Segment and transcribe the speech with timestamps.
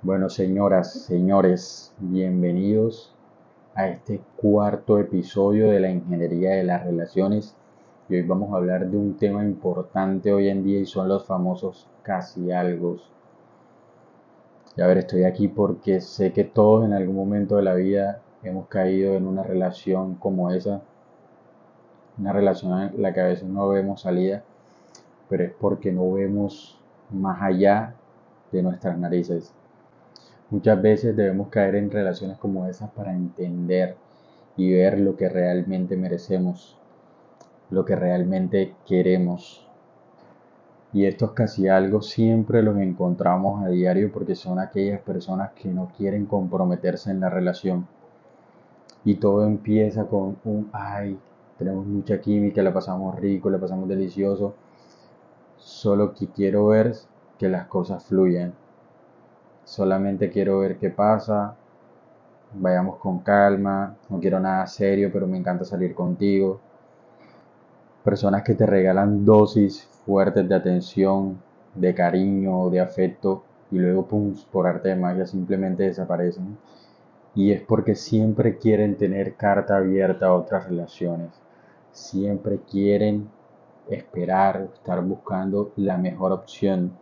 [0.00, 3.12] Bueno, señoras, señores, bienvenidos
[3.74, 7.56] a este cuarto episodio de la Ingeniería de las Relaciones.
[8.08, 11.26] Y hoy vamos a hablar de un tema importante hoy en día y son los
[11.26, 12.98] famosos casi algo.
[14.76, 18.22] Y a ver, estoy aquí porque sé que todos en algún momento de la vida
[18.44, 20.80] hemos caído en una relación como esa.
[22.18, 24.44] Una relación en la que a veces no vemos salida,
[25.28, 26.78] pero es porque no vemos
[27.10, 27.96] más allá
[28.52, 29.52] de nuestras narices
[30.50, 33.96] Muchas veces debemos caer en relaciones como esas para entender
[34.56, 36.78] y ver lo que realmente merecemos,
[37.68, 39.68] lo que realmente queremos.
[40.94, 45.92] Y estos casi algo siempre los encontramos a diario porque son aquellas personas que no
[45.94, 47.86] quieren comprometerse en la relación.
[49.04, 51.18] Y todo empieza con un, ay,
[51.58, 54.54] tenemos mucha química, la pasamos rico, la pasamos delicioso.
[55.58, 56.94] Solo que quiero ver
[57.38, 58.54] que las cosas fluyan
[59.68, 61.54] solamente quiero ver qué pasa,
[62.54, 66.58] vayamos con calma, no quiero nada serio, pero me encanta salir contigo.
[68.02, 71.38] Personas que te regalan dosis fuertes de atención,
[71.74, 76.56] de cariño, de afecto, y luego, pum, por arte de magia simplemente desaparecen.
[77.34, 81.28] Y es porque siempre quieren tener carta abierta a otras relaciones.
[81.92, 83.28] Siempre quieren
[83.90, 86.92] esperar, estar buscando la mejor opción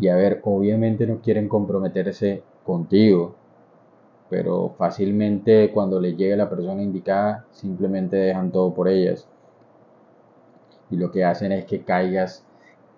[0.00, 3.34] y a ver, obviamente no quieren comprometerse contigo,
[4.30, 9.28] pero fácilmente cuando les llegue la persona indicada, simplemente dejan todo por ellas.
[10.90, 12.44] Y lo que hacen es que caigas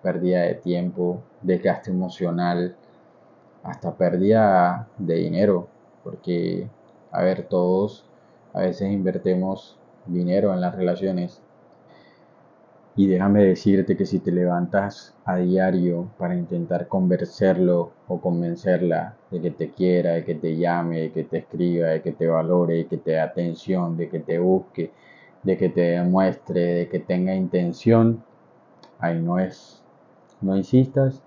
[0.01, 2.75] pérdida de tiempo, desgaste emocional,
[3.63, 5.67] hasta pérdida de dinero,
[6.03, 6.69] porque,
[7.11, 8.05] a ver, todos
[8.53, 11.41] a veces invertimos dinero en las relaciones
[12.95, 19.41] y déjame decirte que si te levantas a diario para intentar convencerlo o convencerla de
[19.41, 22.75] que te quiera, de que te llame, de que te escriba, de que te valore,
[22.75, 24.91] de que te dé atención, de que te busque,
[25.41, 28.23] de que te demuestre, de que tenga intención,
[28.99, 29.81] ahí no es.
[30.41, 31.23] No insistas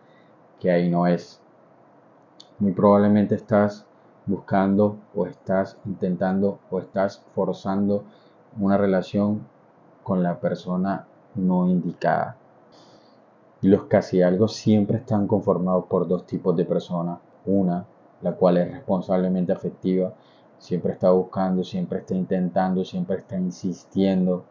[0.60, 1.40] que ahí no es.
[2.60, 3.84] Muy probablemente estás
[4.24, 8.04] buscando o estás intentando o estás forzando
[8.58, 9.46] una relación
[10.04, 11.05] con la persona
[11.36, 12.36] no indicada.
[13.62, 17.18] Y los casi algo siempre están conformados por dos tipos de personas.
[17.46, 17.86] Una,
[18.22, 20.12] la cual es responsablemente afectiva,
[20.58, 24.44] siempre está buscando, siempre está intentando, siempre está insistiendo,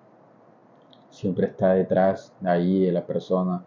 [1.09, 3.63] siempre está detrás de ahí de la persona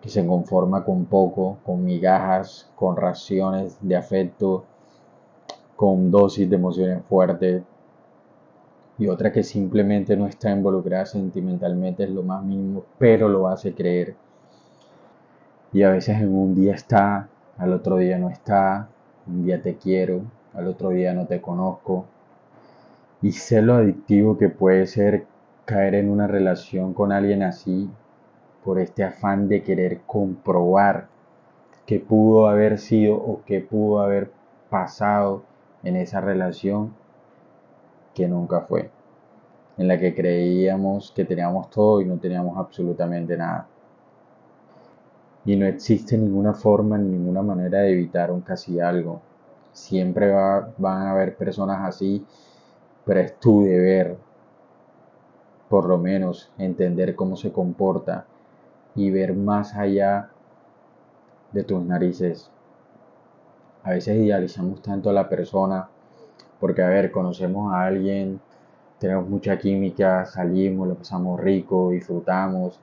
[0.00, 4.64] que se conforma con poco, con migajas, con raciones de afecto,
[5.76, 7.62] con dosis de emociones fuertes,
[8.98, 13.72] y otra que simplemente no está involucrada sentimentalmente es lo más mínimo, pero lo hace
[13.72, 14.16] creer.
[15.72, 18.88] Y a veces en un día está, al otro día no está,
[19.26, 20.22] un día te quiero,
[20.52, 22.06] al otro día no te conozco.
[23.22, 25.26] Y sé lo adictivo que puede ser
[25.64, 27.88] caer en una relación con alguien así
[28.64, 31.08] por este afán de querer comprobar
[31.86, 34.32] qué pudo haber sido o qué pudo haber
[34.70, 35.44] pasado
[35.84, 36.94] en esa relación
[38.18, 38.90] que nunca fue,
[39.76, 43.68] en la que creíamos que teníamos todo y no teníamos absolutamente nada.
[45.44, 49.20] Y no existe ninguna forma, ninguna manera de evitar un casi algo.
[49.72, 52.26] Siempre van a haber personas así,
[53.04, 54.16] pero es tu deber,
[55.68, 58.26] por lo menos, entender cómo se comporta
[58.96, 60.30] y ver más allá
[61.52, 62.50] de tus narices.
[63.84, 65.88] A veces idealizamos tanto a la persona
[66.60, 68.40] porque, a ver, conocemos a alguien,
[68.98, 72.80] tenemos mucha química, salimos, lo pasamos rico, disfrutamos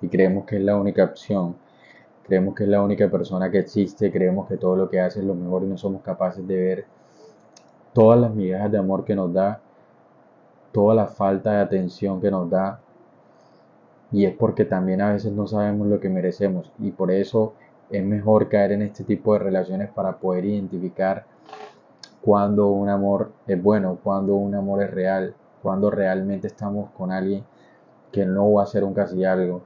[0.00, 1.54] y creemos que es la única opción.
[2.24, 5.24] Creemos que es la única persona que existe, creemos que todo lo que hace es
[5.24, 6.86] lo mejor y no somos capaces de ver
[7.92, 9.60] todas las migajas de amor que nos da,
[10.72, 12.80] toda la falta de atención que nos da.
[14.10, 17.54] Y es porque también a veces no sabemos lo que merecemos y por eso
[17.90, 21.24] es mejor caer en este tipo de relaciones para poder identificar
[22.22, 27.44] cuando un amor es bueno, cuando un amor es real, cuando realmente estamos con alguien
[28.12, 29.62] que no va a ser un casi algo.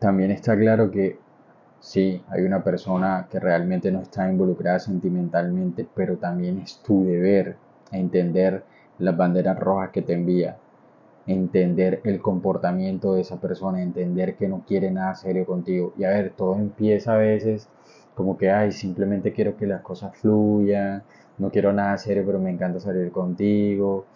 [0.00, 1.18] También está claro que
[1.80, 7.56] sí, hay una persona que realmente no está involucrada sentimentalmente, pero también es tu deber
[7.92, 8.64] entender
[8.98, 10.56] las banderas rojas que te envía,
[11.26, 15.92] entender el comportamiento de esa persona, entender que no quiere nada serio contigo.
[15.96, 17.68] Y a ver, todo empieza a veces
[18.14, 21.02] como que, ay, simplemente quiero que las cosas fluyan,
[21.38, 24.06] no quiero nada serio, pero me encanta salir contigo,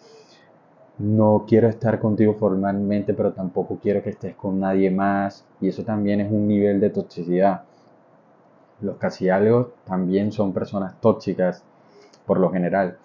[0.99, 5.83] no quiero estar contigo formalmente, pero tampoco quiero que estés con nadie más, y eso
[5.85, 7.63] también es un nivel de toxicidad.
[8.81, 11.63] los casi algo también son personas tóxicas
[12.27, 12.99] por lo general.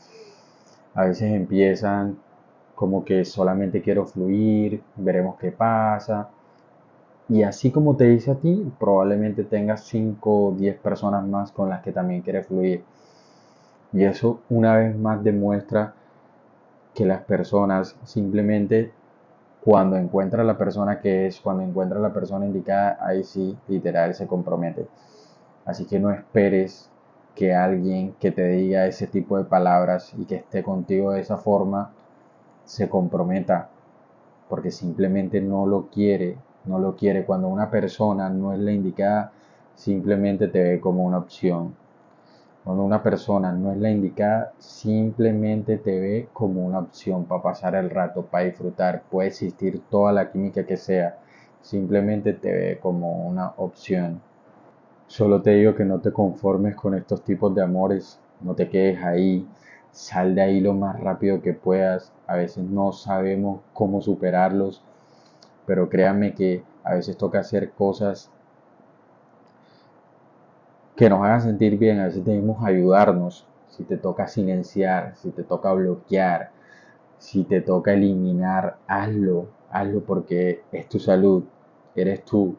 [0.95, 2.17] A veces empiezan
[2.75, 6.29] como que solamente quiero fluir, veremos qué pasa.
[7.29, 11.69] Y así como te dice a ti, probablemente tengas 5 o 10 personas más con
[11.69, 12.83] las que también quieres fluir.
[13.93, 15.93] Y eso una vez más demuestra
[16.93, 18.91] que las personas simplemente
[19.63, 24.27] cuando encuentra la persona que es, cuando encuentra la persona indicada, ahí sí, literal, se
[24.27, 24.87] compromete.
[25.65, 26.89] Así que no esperes
[27.35, 31.37] que alguien que te diga ese tipo de palabras y que esté contigo de esa
[31.37, 31.91] forma
[32.65, 33.69] se comprometa,
[34.49, 37.25] porque simplemente no lo quiere, no lo quiere.
[37.25, 39.31] Cuando una persona no es la indicada,
[39.75, 41.75] simplemente te ve como una opción.
[42.63, 47.75] Cuando una persona no es la indicada, simplemente te ve como una opción para pasar
[47.75, 49.03] el rato, para disfrutar.
[49.11, 51.17] Puede existir toda la química que sea,
[51.61, 54.21] simplemente te ve como una opción.
[55.07, 59.03] Solo te digo que no te conformes con estos tipos de amores, no te quedes
[59.03, 59.45] ahí,
[59.91, 62.13] sal de ahí lo más rápido que puedas.
[62.27, 64.81] A veces no sabemos cómo superarlos,
[65.65, 68.29] pero créanme que a veces toca hacer cosas
[70.95, 73.47] que nos hagan sentir bien, a veces debemos ayudarnos.
[73.69, 76.51] Si te toca silenciar, si te toca bloquear,
[77.17, 81.43] si te toca eliminar, hazlo, hazlo porque es tu salud,
[81.95, 82.55] eres tú,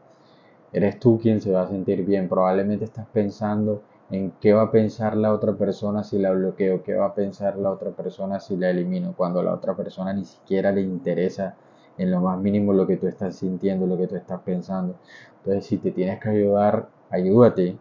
[0.72, 2.28] eres tú quien se va a sentir bien.
[2.28, 6.94] Probablemente estás pensando en qué va a pensar la otra persona si la bloqueo, qué
[6.94, 10.24] va a pensar la otra persona si la elimino, cuando a la otra persona ni
[10.24, 11.54] siquiera le interesa
[11.98, 14.96] en lo más mínimo lo que tú estás sintiendo, lo que tú estás pensando.
[15.38, 17.76] Entonces, si te tienes que ayudar, ayúdate,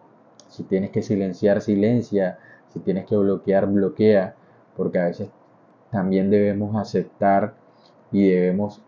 [0.50, 2.38] si tienes que silenciar, silencia.
[2.70, 4.36] Si tienes que bloquear, bloquea.
[4.76, 5.30] Porque a veces
[5.92, 7.54] también debemos aceptar
[8.12, 8.82] y debemos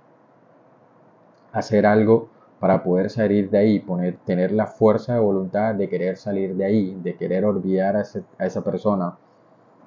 [1.51, 2.29] hacer algo
[2.59, 6.65] para poder salir de ahí, poner, tener la fuerza de voluntad de querer salir de
[6.65, 8.03] ahí, de querer olvidar a,
[8.37, 9.17] a esa persona.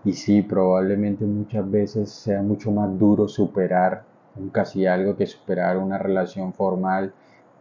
[0.05, 4.05] Y sí, probablemente muchas veces sea mucho más duro superar
[4.39, 7.13] un casi algo que superar una relación formal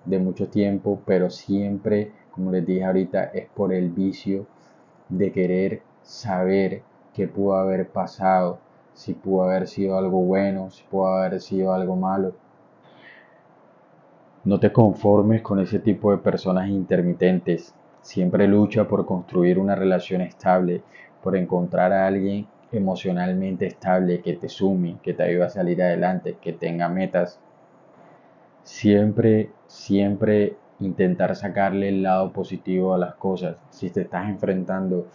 [0.05, 4.45] de mucho tiempo, pero siempre como les dije ahorita, es por el vicio
[5.09, 8.59] de querer saber qué pudo haber pasado,
[8.93, 12.33] si pudo haber sido algo bueno, si pudo haber sido algo malo.
[14.43, 17.73] No te conformes con ese tipo de personas intermitentes.
[18.01, 20.83] Siempre lucha por construir una relación estable,
[21.23, 26.37] por encontrar a alguien emocionalmente estable que te sume, que te ayude a salir adelante,
[26.41, 27.39] que tenga metas.
[28.63, 33.57] Siempre, siempre intentar sacarle el lado positivo a las cosas.
[33.69, 35.07] Si te estás enfrentando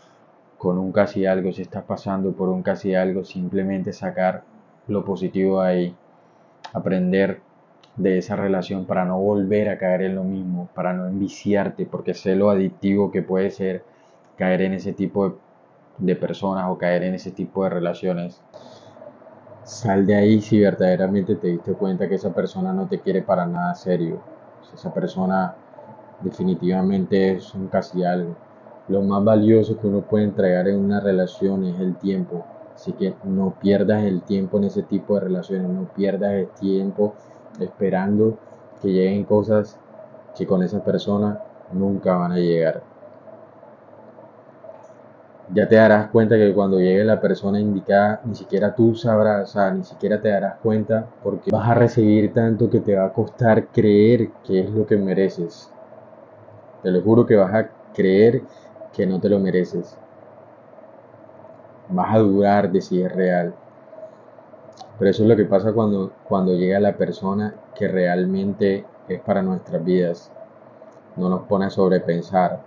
[0.59, 4.45] con un casi algo, si estás pasando por un casi algo, simplemente sacar
[4.89, 5.95] lo positivo ahí,
[6.73, 7.41] aprender
[7.97, 12.15] de esa relación para no volver a caer en lo mismo, para no enviciarte, porque
[12.15, 13.85] sé lo adictivo que puede ser
[14.37, 15.35] caer en ese tipo de,
[15.99, 18.43] de personas o caer en ese tipo de relaciones.
[19.65, 23.47] Sal de ahí si verdaderamente te diste cuenta que esa persona no te quiere para
[23.47, 24.21] nada serio
[24.75, 25.55] esa persona
[26.21, 28.37] definitivamente es un casi algo.
[28.89, 32.45] Lo más valioso que uno puede entregar en una relación es el tiempo.
[32.75, 37.15] Así que no pierdas el tiempo en ese tipo de relaciones, no pierdas el tiempo
[37.61, 38.39] esperando
[38.81, 39.79] que lleguen cosas
[40.37, 41.39] que con esa persona
[41.73, 42.83] nunca van a llegar.
[45.55, 49.53] Ya te darás cuenta que cuando llegue la persona indicada, ni siquiera tú sabrás, o
[49.53, 53.13] sea, ni siquiera te darás cuenta porque vas a recibir tanto que te va a
[53.13, 55.71] costar creer que es lo que mereces.
[56.83, 58.43] Te lo juro que vas a creer
[58.95, 59.95] que no te lo mereces.
[61.91, 63.55] Vas a dudar de si es real.
[64.99, 69.43] Pero eso es lo que pasa cuando, cuando llega la persona que realmente es para
[69.43, 70.33] nuestras vidas.
[71.17, 72.61] No nos pone a sobrepensar,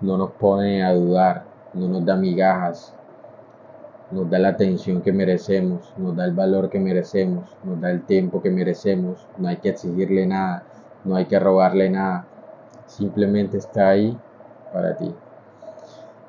[0.00, 2.94] no nos pone a dudar, no nos da migajas,
[4.10, 8.02] nos da la atención que merecemos, nos da el valor que merecemos, nos da el
[8.02, 10.64] tiempo que merecemos, no hay que exigirle nada,
[11.04, 12.26] no hay que robarle nada,
[12.86, 14.16] simplemente está ahí
[14.72, 15.14] para ti.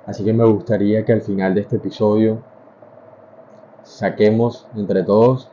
[0.06, 2.42] Así que me gustaría que al final de este episodio
[3.84, 5.50] saquemos entre todos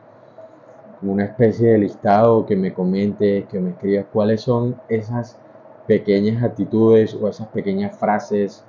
[1.02, 5.38] una especie de listado que me comentes, que me escribas cuáles son esas
[5.86, 8.64] pequeñas actitudes o esas pequeñas frases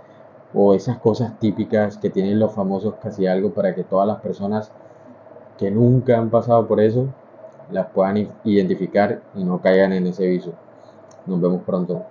[0.53, 4.71] o esas cosas típicas que tienen los famosos casi algo para que todas las personas
[5.57, 7.07] que nunca han pasado por eso
[7.71, 10.53] las puedan identificar y no caigan en ese viso.
[11.25, 12.03] Nos vemos pronto.